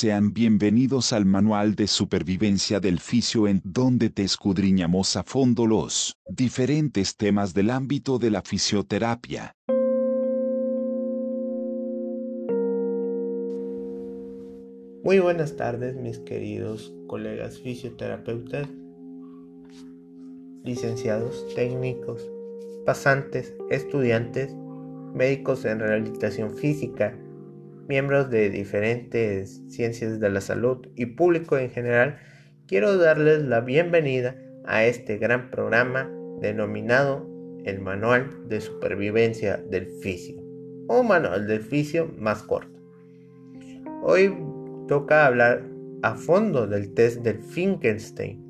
[0.00, 6.16] Sean bienvenidos al Manual de Supervivencia del Fisio en donde te escudriñamos a fondo los
[6.28, 9.56] diferentes temas del ámbito de la fisioterapia.
[15.02, 18.68] Muy buenas tardes mis queridos colegas fisioterapeutas,
[20.62, 22.22] licenciados, técnicos,
[22.86, 24.54] pasantes, estudiantes,
[25.12, 27.18] médicos en rehabilitación física,
[27.88, 32.18] miembros de diferentes ciencias de la salud y público en general,
[32.66, 34.36] quiero darles la bienvenida
[34.66, 37.26] a este gran programa denominado
[37.64, 40.36] el Manual de Supervivencia del Fisio
[40.86, 42.78] o Manual del Fisio más corto.
[44.02, 44.36] Hoy
[44.86, 45.64] toca hablar
[46.02, 48.46] a fondo del test del Finkenstein,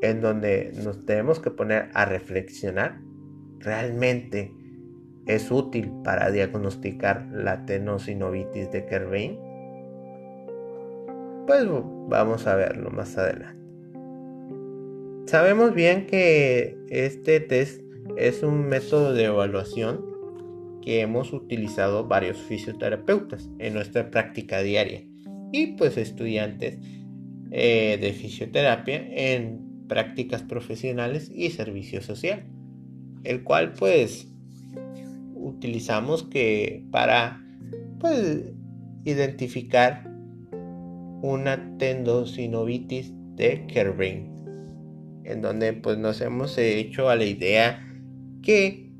[0.00, 2.98] en donde nos tenemos que poner a reflexionar
[3.58, 4.52] realmente
[5.26, 9.38] es útil para diagnosticar la tenosinovitis de Kerbein?
[11.46, 11.66] Pues
[12.08, 13.62] vamos a verlo más adelante.
[15.26, 17.82] Sabemos bien que este test
[18.16, 20.04] es un método de evaluación
[20.82, 25.02] que hemos utilizado varios fisioterapeutas en nuestra práctica diaria
[25.50, 26.78] y pues estudiantes
[27.50, 32.44] eh, de fisioterapia en prácticas profesionales y servicio social,
[33.22, 34.33] el cual pues
[35.64, 37.42] utilizamos que para
[37.98, 38.52] pues,
[39.04, 40.04] identificar
[41.22, 44.30] una tendosinovitis de Kerbein,
[45.24, 47.82] en donde pues nos hemos hecho a la idea
[48.42, 48.92] que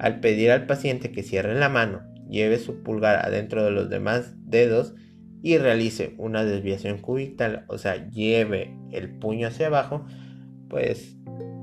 [0.00, 4.34] al pedir al paciente que cierre la mano, lleve su pulgar adentro de los demás
[4.44, 4.94] dedos
[5.40, 10.04] y realice una desviación cubital, o sea, lleve el puño hacia abajo,
[10.68, 11.16] pues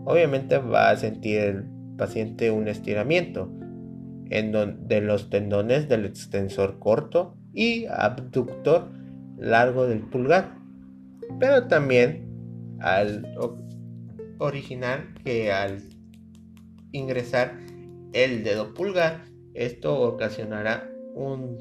[0.06, 1.66] obviamente va a sentir el
[1.98, 3.52] paciente un estiramiento
[4.30, 8.90] en de los tendones del extensor corto y abductor
[9.38, 10.58] largo del pulgar.
[11.40, 13.26] Pero también al
[14.40, 15.82] original que al
[16.92, 17.58] ingresar
[18.14, 21.58] el dedo pulgar, esto ocasionará un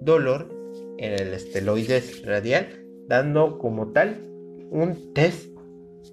[0.00, 0.50] dolor
[0.98, 2.68] en el esteloides radial,
[3.08, 4.20] dando como tal
[4.70, 5.48] un test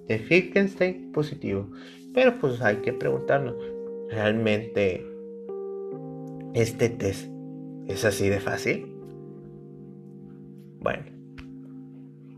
[0.08, 1.70] de Finkenstein positivo.
[2.14, 3.56] Pero pues hay que preguntarnos,
[4.10, 5.11] ¿realmente
[6.54, 7.30] este test
[7.86, 8.86] es así de fácil?
[10.80, 11.04] Bueno,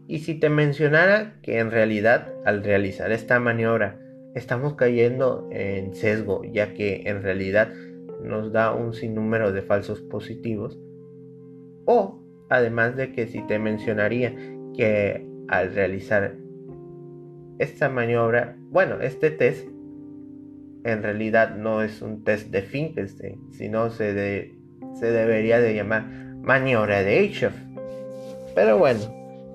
[0.07, 3.99] y si te mencionara que en realidad al realizar esta maniobra
[4.35, 7.73] estamos cayendo en sesgo, ya que en realidad
[8.23, 10.79] nos da un sinnúmero de falsos positivos,
[11.87, 14.35] o además de que si te mencionaría
[14.77, 16.37] que al realizar
[17.59, 19.69] esta maniobra, bueno, este test
[20.85, 24.55] en realidad no es un test de Finkelstein, sino se,
[24.95, 26.07] se debería de llamar
[26.43, 27.55] maniobra de Eichhoff.
[28.55, 29.01] Pero bueno,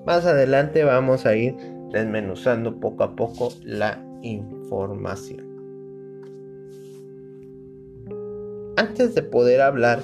[0.04, 1.54] más adelante vamos a ir
[1.92, 5.48] desmenuzando poco a poco la información.
[8.76, 10.02] Antes de poder hablar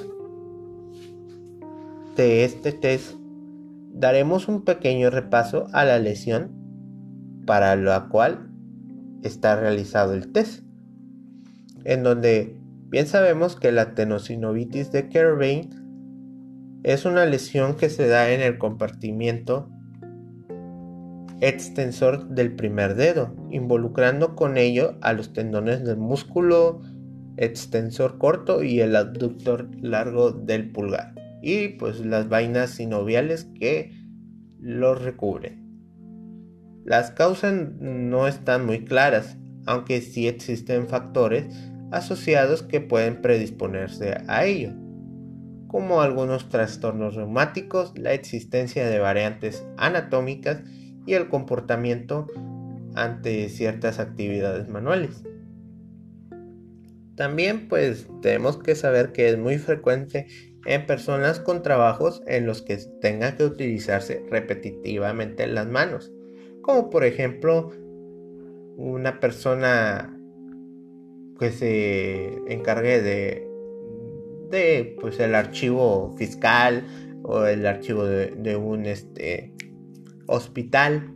[2.15, 3.17] de este test,
[3.93, 6.53] daremos un pequeño repaso a la lesión
[7.47, 8.51] para la cual
[9.23, 10.67] está realizado el test
[11.87, 12.57] en donde
[12.89, 15.71] bien sabemos que la tenosinovitis de Kerbein
[16.83, 19.71] es una lesión que se da en el compartimiento
[21.41, 26.83] extensor del primer dedo, involucrando con ello a los tendones del músculo
[27.37, 33.93] extensor corto y el abductor largo del pulgar, y pues las vainas sinoviales que
[34.59, 35.65] los recubren.
[36.85, 39.37] Las causas no están muy claras,
[39.67, 41.47] aunque sí existen factores
[41.97, 44.73] asociados que pueden predisponerse a ello,
[45.67, 50.63] como algunos trastornos reumáticos, la existencia de variantes anatómicas
[51.07, 52.27] y el comportamiento
[52.95, 55.23] ante ciertas actividades manuales.
[57.15, 60.27] También pues tenemos que saber que es muy frecuente
[60.67, 66.13] en personas con trabajos en los que tengan que utilizarse repetitivamente las manos,
[66.63, 67.73] como por ejemplo
[68.77, 70.16] una persona
[71.39, 73.49] que se encargue de,
[74.51, 76.85] de pues el archivo fiscal
[77.23, 79.53] o el archivo de, un este,
[80.27, 81.13] hospital,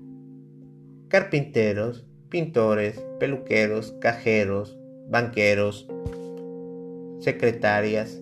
[1.08, 4.78] carpinteros, pintores, peluqueros, cajeros,
[5.08, 5.88] banqueros,
[7.20, 8.20] secretarias.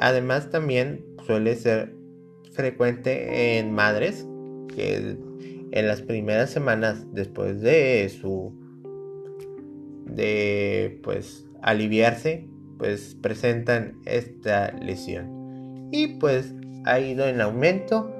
[0.00, 1.94] Además también suele ser
[2.52, 4.26] frecuente en madres
[4.74, 5.16] que
[5.72, 8.59] en las primeras semanas después de su
[10.14, 12.48] de pues aliviarse,
[12.78, 15.38] pues presentan esta lesión.
[15.92, 16.54] y pues
[16.84, 18.14] ha ido en aumento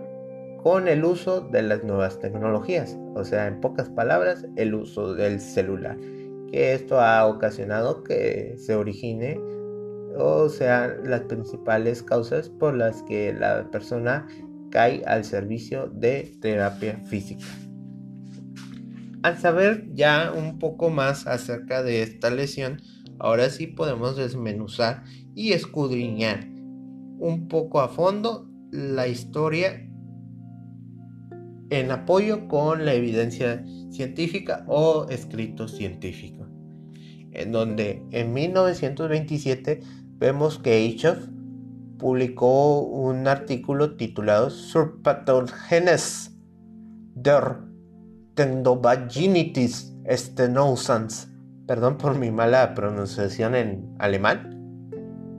[0.62, 5.40] con el uso de las nuevas tecnologías, o sea, en pocas palabras, el uso del
[5.40, 5.96] celular,
[6.50, 9.40] que esto ha ocasionado que se origine
[10.16, 14.26] o sean las principales causas por las que la persona
[14.70, 17.46] cae al servicio de terapia física.
[19.22, 22.80] Al saber ya un poco más acerca de esta lesión,
[23.18, 26.48] ahora sí podemos desmenuzar y escudriñar
[27.18, 29.86] un poco a fondo la historia
[31.68, 36.48] en apoyo con la evidencia científica o escrito científico,
[37.32, 39.80] en donde en 1927
[40.18, 41.28] vemos que Eichhoff
[41.98, 46.34] publicó un artículo titulado Surpathogenes
[47.14, 47.69] der
[48.40, 51.28] Tendovaginitis stenosans,
[51.66, 54.90] perdón por mi mala pronunciación en alemán,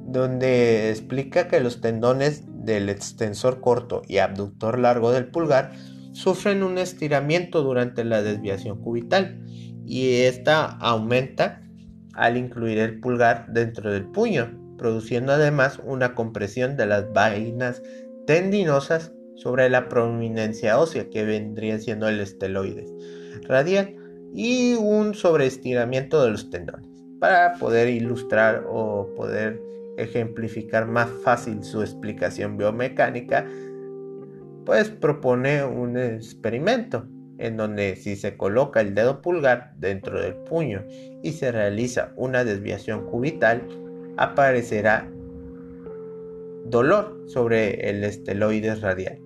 [0.06, 5.71] donde explica que los tendones del extensor corto y abductor largo del pulgar
[6.12, 9.44] sufren un estiramiento durante la desviación cubital
[9.83, 11.63] y esta aumenta
[12.13, 17.81] al incluir el pulgar dentro del puño, produciendo además una compresión de las vainas
[18.27, 22.93] tendinosas sobre la prominencia ósea que vendría siendo el esteloides
[23.47, 23.95] radial
[24.33, 26.88] y un sobreestiramiento de los tendones.
[27.19, 29.59] Para poder ilustrar o poder
[29.97, 33.45] ejemplificar más fácil su explicación biomecánica,
[34.65, 37.07] pues propone un experimento
[37.38, 40.85] en donde si se coloca el dedo pulgar dentro del puño
[41.23, 43.67] y se realiza una desviación cubital,
[44.17, 45.09] aparecerá
[46.65, 49.19] dolor sobre el esteloides radial,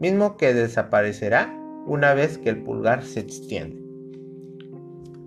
[0.00, 1.54] mismo que desaparecerá
[1.86, 3.82] una vez que el pulgar se extiende.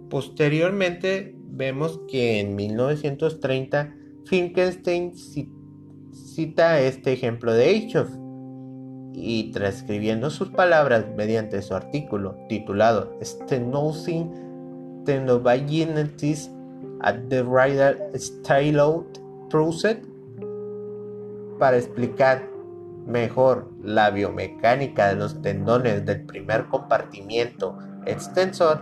[0.09, 3.95] Posteriormente vemos que en 1930
[4.25, 5.13] Finkelstein
[6.13, 8.09] cita este ejemplo de Eichhoff
[9.13, 16.49] y transcribiendo sus palabras mediante su artículo titulado Stenosing Tendovaginitis
[17.01, 19.05] at the Radial Styloid
[19.49, 19.97] Process
[21.59, 22.50] para explicar
[23.11, 28.81] mejor la biomecánica de los tendones del primer compartimiento extensor.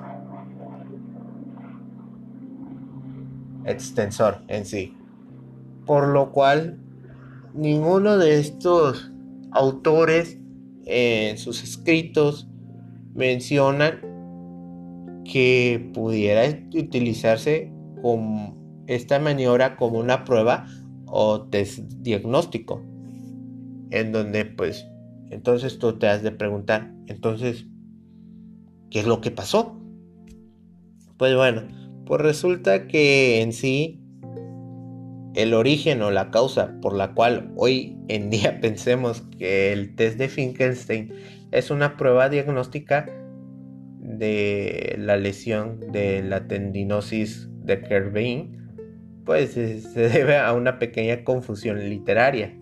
[3.65, 4.95] Extensor en sí.
[5.85, 6.79] Por lo cual
[7.53, 9.11] ninguno de estos
[9.51, 10.37] autores
[10.85, 12.47] en sus escritos
[13.13, 13.99] mencionan
[15.25, 16.43] que pudiera
[16.73, 17.71] utilizarse
[18.01, 20.65] con esta maniobra como una prueba
[21.05, 22.88] o test diagnóstico
[23.91, 24.87] en donde pues
[25.29, 27.65] entonces tú te has de preguntar entonces
[28.89, 29.79] ¿qué es lo que pasó?
[31.17, 31.67] Pues bueno,
[32.05, 34.01] pues resulta que en sí
[35.35, 40.17] el origen o la causa por la cual hoy en día pensemos que el test
[40.17, 41.13] de Finkelstein
[41.51, 43.05] es una prueba diagnóstica
[43.99, 48.57] de la lesión de la tendinosis de Kerbein,
[49.25, 49.51] pues
[49.93, 52.58] se debe a una pequeña confusión literaria,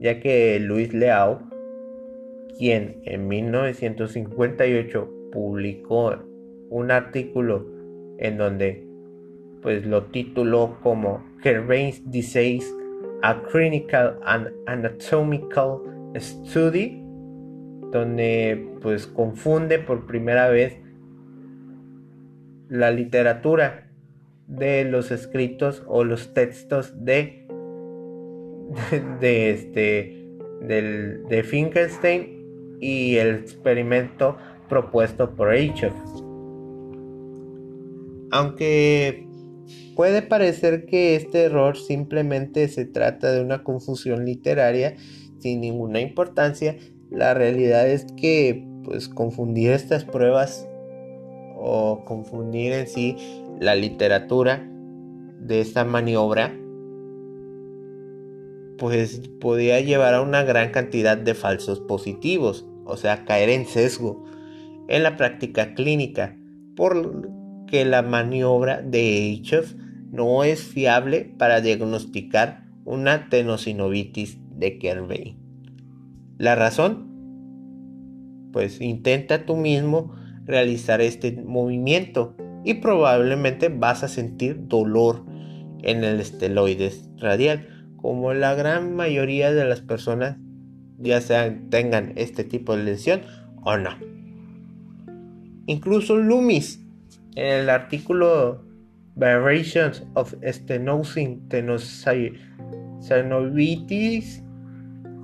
[0.00, 1.42] ya que Luis Leao,
[2.58, 6.16] quien en 1958 publicó
[6.70, 7.66] un artículo
[8.18, 8.86] en donde
[9.62, 12.66] pues lo tituló como Kerbein's Disease,
[13.22, 15.78] a Clinical and Anatomical
[16.16, 17.02] Study,
[17.92, 20.78] donde pues confunde por primera vez
[22.68, 23.90] la literatura
[24.46, 27.39] de los escritos o los textos de
[29.20, 30.16] de, este
[30.62, 34.36] del, de Finkelstein y el experimento
[34.68, 35.94] propuesto por Eichhoff.
[38.32, 39.26] Aunque
[40.00, 44.96] Puede parecer que este error simplemente se trata de una confusión literaria
[45.38, 46.76] sin ninguna importancia.
[47.10, 50.66] La realidad es que pues confundir estas pruebas
[51.56, 53.16] o confundir en sí
[53.60, 54.66] la literatura
[55.38, 56.56] de esta maniobra
[58.80, 64.24] pues podía llevar a una gran cantidad de falsos positivos, o sea, caer en sesgo
[64.88, 66.38] en la práctica clínica,
[66.76, 69.74] porque la maniobra de Eichhoff
[70.10, 75.36] no es fiable para diagnosticar una tenosinovitis de Kerbein.
[76.38, 77.10] ¿La razón?
[78.50, 80.14] Pues intenta tú mismo
[80.46, 82.34] realizar este movimiento
[82.64, 85.26] y probablemente vas a sentir dolor
[85.82, 90.36] en el esteloides radial, como la gran mayoría de las personas
[90.98, 93.22] ya sean tengan este tipo de lesión
[93.62, 93.90] o no.
[95.66, 96.80] Incluso Loomis
[97.36, 98.64] en el artículo
[99.16, 104.42] Variations of Stenosing Tenosynovitis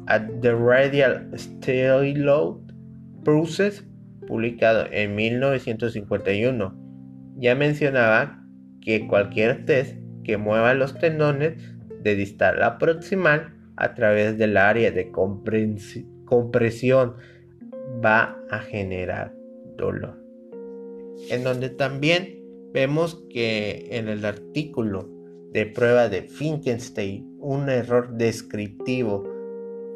[0.06, 2.24] at the Radial Styloid
[3.24, 3.84] Process,
[4.26, 6.74] publicado en 1951,
[7.38, 8.42] ya mencionaba
[8.80, 11.75] que cualquier test que mueva los tendones
[12.06, 17.16] de distal a proximal a través del área de compresión
[18.04, 19.34] va a generar
[19.76, 20.22] dolor.
[21.30, 22.38] En donde también
[22.72, 25.10] vemos que en el artículo
[25.52, 29.24] de prueba de Finkenstein, un error descriptivo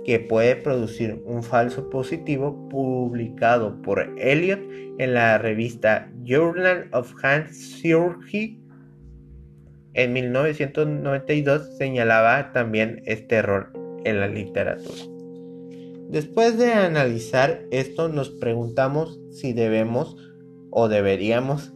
[0.05, 4.61] que puede producir un falso positivo publicado por Elliot
[4.99, 8.60] en la revista Journal of Hand Surgery
[9.95, 13.73] en 1992 señalaba también este error
[14.05, 15.03] en la literatura.
[16.09, 20.17] Después de analizar esto nos preguntamos si debemos
[20.71, 21.73] o deberíamos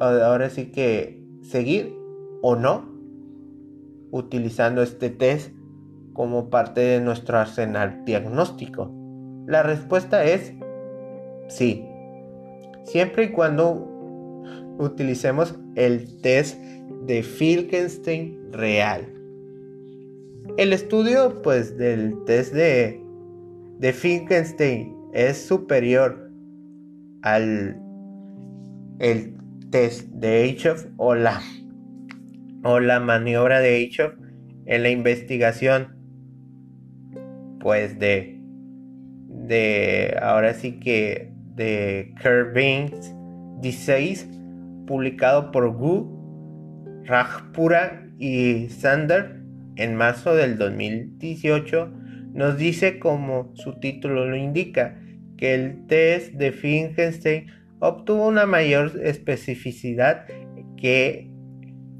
[0.00, 1.92] ahora sí que seguir
[2.42, 2.88] o no
[4.10, 5.52] utilizando este test
[6.12, 8.92] como parte de nuestro arsenal diagnóstico.
[9.46, 10.52] La respuesta es
[11.48, 11.84] sí,
[12.84, 13.97] siempre y cuando
[14.78, 16.58] utilicemos el test
[17.06, 19.06] de Filkenstein real.
[20.56, 23.00] El estudio pues del test de,
[23.78, 26.30] de Finkenstein es superior
[27.22, 27.80] al
[28.98, 29.36] el
[29.70, 31.40] test de Eichhoff o la,
[32.64, 34.14] o la maniobra de Eichhoff
[34.66, 35.96] en la investigación
[37.60, 38.38] pues de
[39.28, 43.14] de ahora sí que de Kervins
[43.60, 44.37] 16
[44.88, 49.36] publicado por Gu, Rajpura y Sander
[49.76, 51.92] en marzo del 2018,
[52.32, 54.98] nos dice como su título lo indica,
[55.36, 57.46] que el test de Finkenstein
[57.78, 60.26] obtuvo una mayor especificidad
[60.76, 61.30] que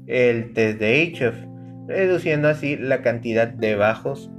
[0.07, 4.29] el test de HF, reduciendo así la cantidad de bajos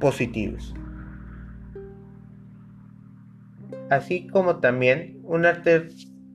[0.00, 0.74] positivos.
[3.90, 5.44] Así como también un,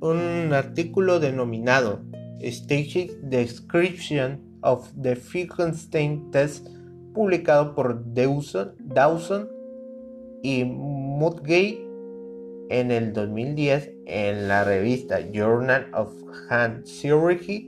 [0.02, 2.02] un artículo denominado
[2.42, 6.68] Staging Description of the Finkelstein Test
[7.14, 9.50] publicado por Dawson,
[10.42, 11.86] y Mudgate
[12.70, 16.14] en el 2010 en la revista Journal of
[16.50, 17.68] Hand Surgery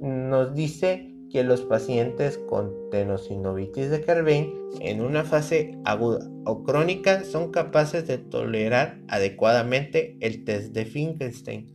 [0.00, 7.24] nos dice que los pacientes con tenosinovitis de Kerbein en una fase aguda o crónica
[7.24, 11.72] son capaces de tolerar adecuadamente el test de Finkelstein,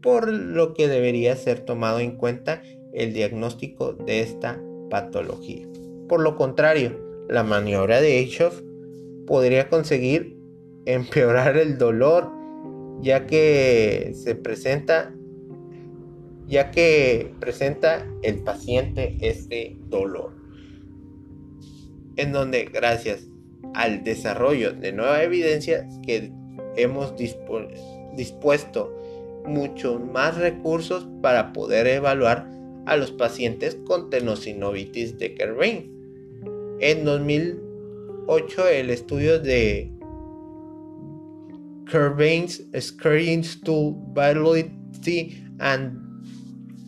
[0.00, 5.66] por lo que debería ser tomado en cuenta el diagnóstico de esta patología.
[6.08, 8.60] Por lo contrario, la maniobra de Eichhoff
[9.26, 10.36] podría conseguir
[10.86, 12.28] empeorar el dolor,
[13.00, 15.14] ya que se presenta
[16.50, 20.34] ya que presenta el paciente este dolor.
[22.16, 23.28] En donde gracias
[23.74, 26.32] al desarrollo de nueva evidencia que
[26.74, 27.14] hemos
[28.16, 28.92] dispuesto
[29.46, 32.50] muchos más recursos para poder evaluar
[32.84, 35.88] a los pacientes con tenosinovitis de Kerbein.
[36.80, 39.92] En 2008 el estudio de
[41.86, 46.09] Kerbein's Screening Stool Vitality and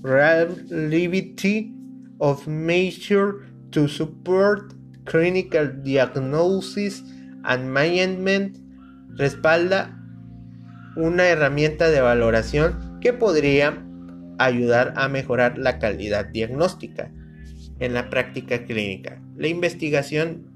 [0.03, 1.73] Relativity
[2.19, 7.03] of Measure to Support Clinical Diagnosis
[7.45, 8.59] and Management
[9.17, 9.99] respalda
[10.97, 13.83] una herramienta de valoración que podría
[14.39, 17.11] ayudar a mejorar la calidad diagnóstica
[17.79, 19.21] en la práctica clínica.
[19.37, 20.47] La investigación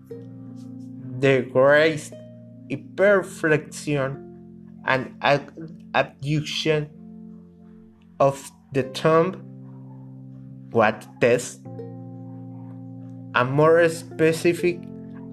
[1.18, 2.14] de Grace
[2.68, 5.16] y Perflexion and
[5.92, 6.88] Abduction
[8.18, 9.32] of the thumb
[10.70, 11.64] what test
[13.34, 14.78] a more specific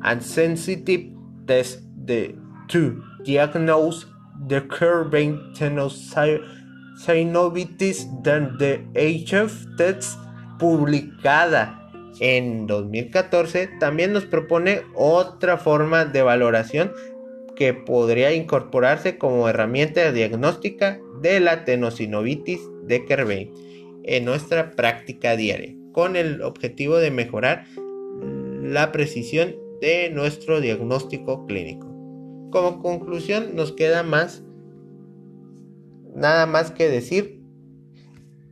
[0.03, 1.11] and sensitive
[1.45, 1.79] test
[2.69, 4.05] to diagnose
[4.47, 5.37] the curving
[6.95, 10.17] synovitis than the HF test
[10.57, 11.79] publicada
[12.21, 16.93] en 2014 también nos propone otra forma de valoración
[17.57, 23.51] que podría incorporarse como herramienta diagnóstica de la tenosinovitis de Kerbein
[24.03, 27.65] en nuestra práctica diaria, con el objetivo de mejorar
[28.61, 31.87] la precisión de nuestro diagnóstico clínico.
[32.51, 34.43] Como conclusión nos queda más
[36.15, 37.41] nada más que decir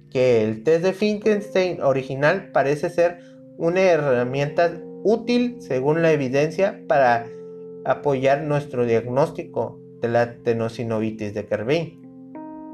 [0.10, 3.20] que el test de Finkenstein original parece ser
[3.58, 7.28] una herramienta útil según la evidencia para
[7.86, 12.01] apoyar nuestro diagnóstico de la tenosinovitis de Kerbein.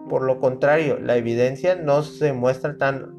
[0.10, 3.18] Por lo contrario, la evidencia no se muestra tan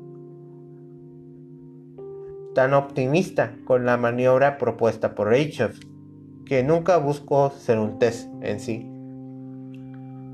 [2.55, 5.77] tan optimista con la maniobra propuesta por Reichert,
[6.45, 8.85] que nunca buscó ser un test en sí.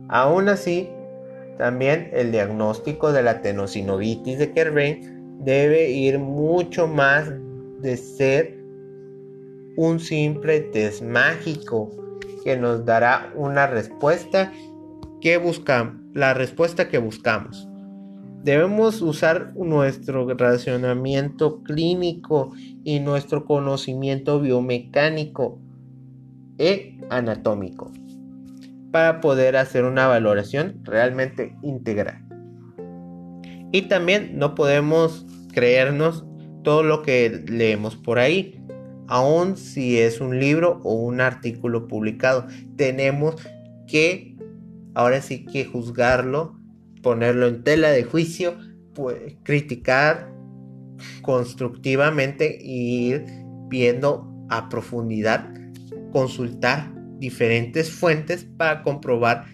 [0.09, 0.89] Aún así,
[1.59, 7.31] también el diagnóstico de la tenosinovitis de Kerbein debe ir mucho más
[7.81, 8.59] de ser
[9.77, 11.91] un simple test mágico
[12.43, 14.53] que nos dará una respuesta
[15.21, 17.69] que buscamos, la respuesta que buscamos.
[18.43, 22.53] Debemos usar nuestro racionamiento clínico
[22.85, 25.59] y nuestro conocimiento biomecánico
[26.59, 27.91] e anatómico
[28.93, 32.25] para poder hacer una valoración realmente integral.
[33.73, 36.25] Y también no podemos creernos
[36.63, 38.61] todo lo que leemos por ahí,
[39.09, 42.47] aun si es un libro o un artículo publicado.
[42.77, 43.37] Tenemos
[43.89, 44.34] que,
[44.95, 46.59] ahora sí que juzgarlo,
[47.03, 48.57] ponerlo en tela de juicio,
[48.95, 50.33] pues, criticar
[51.23, 53.25] constructivamente e ir
[53.69, 55.53] viendo a profundidad,
[56.13, 59.47] consultar diferentes fuentes para comprobar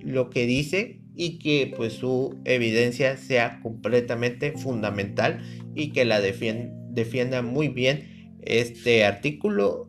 [0.00, 5.40] lo que dice y que pues su evidencia sea completamente fundamental
[5.74, 9.88] y que la defienda muy bien este artículo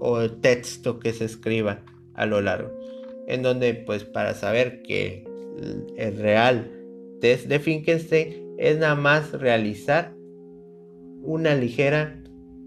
[0.00, 1.82] o texto que se escriba
[2.14, 2.83] a lo largo
[3.26, 5.24] en donde pues para saber que
[5.96, 6.70] el real
[7.20, 10.14] test de Finkenstein es nada más realizar
[11.22, 12.20] una ligera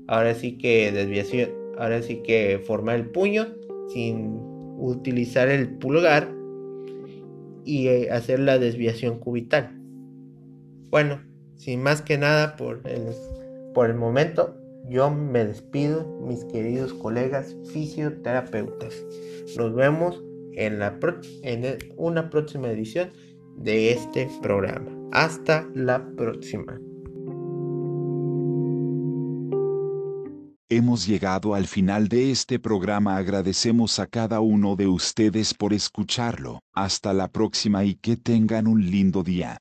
[0.08, 3.48] ahora sí que desviación ahora sí que formar el puño
[3.93, 4.39] sin
[4.80, 6.30] utilizar el pulgar
[7.65, 9.72] y eh, hacer la desviación cubital.
[10.89, 11.22] Bueno,
[11.58, 13.08] sin más que nada por el,
[13.74, 14.56] por el momento,
[14.89, 18.96] yo me despido, mis queridos colegas fisioterapeutas.
[19.58, 20.24] Nos vemos
[20.58, 23.12] en, una próxima edición
[23.58, 24.91] de este programa.
[25.12, 26.80] Hasta la próxima.
[30.70, 33.15] Hemos llegado al final de este programa.
[33.15, 36.60] Agradecemos a cada uno de ustedes por escucharlo.
[36.74, 39.60] Hasta la próxima y que tengan un lindo día.